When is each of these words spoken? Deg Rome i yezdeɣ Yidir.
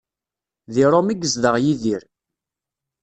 Deg 0.73 0.85
Rome 0.91 1.11
i 1.13 1.15
yezdeɣ 1.21 1.55
Yidir. 1.63 2.03